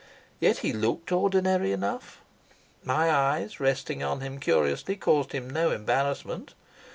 [0.39, 2.21] Yet he looked ordinary enough.
[2.83, 6.55] My eyes, resting on him curiously, caused him no embarrassment.